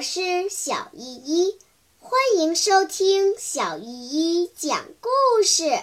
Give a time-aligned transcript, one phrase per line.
[0.00, 1.58] 我是小依依，
[1.98, 5.78] 欢迎收听小依依讲故事。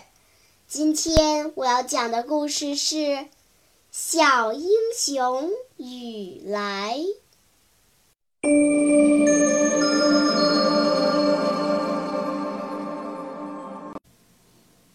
[0.67, 2.95] 今天我要讲的故事是
[3.91, 6.97] 《小英雄雨来》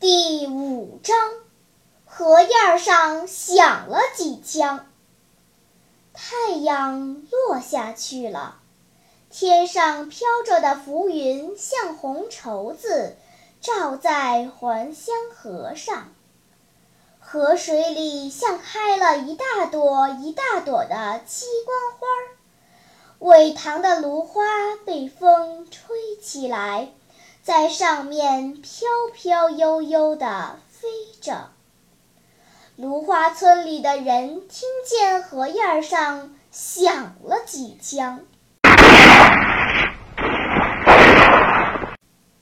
[0.01, 1.17] 第五章：
[2.05, 4.91] 荷叶上响了几枪。
[6.13, 8.62] 太阳落下去了，
[9.33, 13.17] 天上飘着的浮云像红绸子，
[13.63, 16.13] 罩在还乡河上。
[17.19, 22.07] 河水里像开了一大朵一大朵的鸡冠花，
[23.21, 24.43] 苇塘的芦花
[24.85, 26.93] 被风吹起来，
[27.43, 30.89] 在上面飘飘悠悠地飞
[31.23, 31.49] 着。
[32.77, 38.27] 芦花村里的人听见河沿上响了几枪，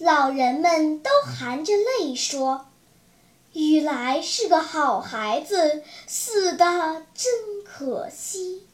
[0.01, 2.69] 老人们都含着泪说
[3.53, 8.67] ：“雨来是个好孩子，死的真可惜。”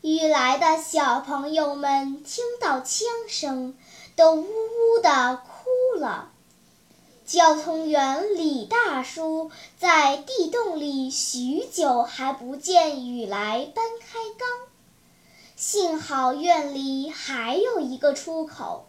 [0.00, 3.76] 雨来的小朋友们听到枪声，
[4.16, 6.30] 都呜呜地哭了。
[7.26, 14.48] 交通员李大叔在地洞里许久还不见雨来搬开缸，
[15.54, 18.86] 幸好院里还有一个出口。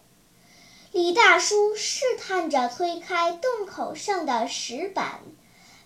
[0.95, 5.19] 李大叔试探着推开洞口上的石板，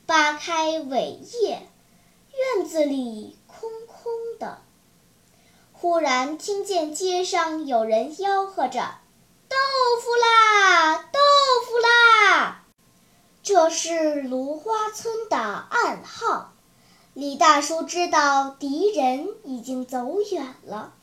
[0.05, 1.67] 扒开苇叶，
[2.59, 4.61] 院子里空空的。
[5.71, 8.99] 忽然听见街上有人吆喝着
[9.49, 9.55] ：“豆
[9.99, 11.19] 腐啦，豆
[11.65, 12.65] 腐啦！”
[13.41, 16.53] 这是芦花村的暗号。
[17.15, 20.93] 李大叔知道敌人已经走远了，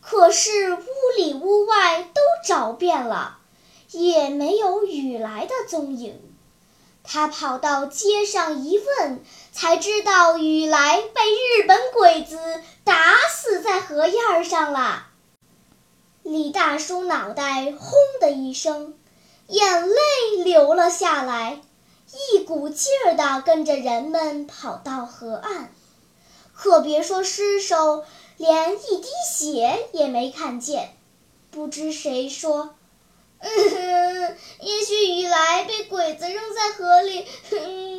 [0.00, 0.78] 可是屋
[1.16, 3.38] 里屋外都找遍了，
[3.90, 6.20] 也没有雨来的踪影。
[7.02, 12.38] 他跑到街上一问，才知道雨来被日本鬼子
[12.84, 15.06] 打死在河沿上了。
[16.22, 18.96] 李大叔脑袋轰的一声。
[19.48, 21.60] 眼泪流了下来，
[22.32, 25.72] 一股劲儿地跟着人们跑到河岸，
[26.62, 28.04] 可别说尸首，
[28.36, 30.94] 连一滴血也没看见。
[31.50, 32.74] 不知谁说
[33.40, 37.26] ：“嗯，也许雨来被鬼子扔在河里，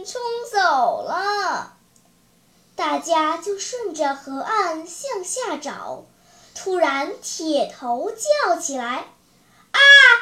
[0.06, 0.22] 冲
[0.54, 1.74] 走了。”
[2.78, 6.06] 大家就顺着河岸向下找，
[6.54, 9.08] 突然铁头叫起来。
[9.72, 9.80] 啊！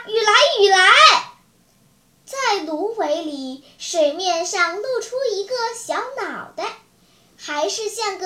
[0.08, 0.90] 雨来，雨来！
[2.24, 5.56] 在芦苇里，水面上露出一个，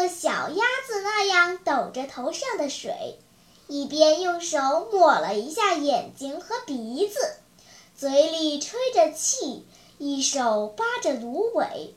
[0.04, 3.20] 个小鸭子那样抖着头上的水，
[3.68, 7.38] 一边用手抹了一下眼睛和鼻子，
[7.96, 9.66] 嘴里吹着气，
[10.00, 11.96] 一手扒着芦苇。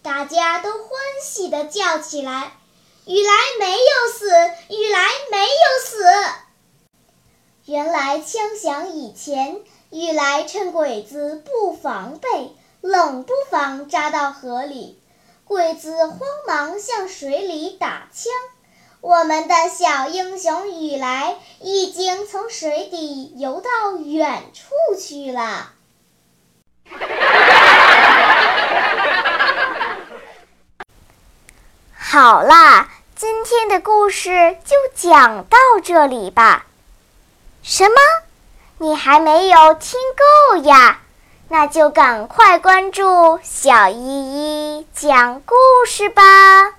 [0.00, 0.88] 大家都欢
[1.22, 2.56] 喜地叫起来
[3.04, 4.30] ：“雨来没有死！
[4.74, 6.04] 雨来没有死！”
[7.66, 9.60] 原来枪响以前，
[9.90, 14.98] 雨来趁鬼子不防备、冷不防扎到河里，
[15.48, 16.18] 鬼子慌
[16.48, 18.32] 忙向水里打枪，
[19.00, 25.70] 我们的小英雄雨来已经从水底游到远处去了。
[31.96, 36.66] 好啦，今天的故事就讲到这里吧。
[37.62, 37.94] 什么？
[38.78, 40.00] 你还没有听
[40.50, 41.02] 够呀？
[41.48, 43.96] 那就赶快关注小依
[44.78, 45.54] 依讲故
[45.86, 46.75] 事吧。